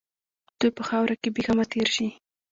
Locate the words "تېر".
1.71-1.87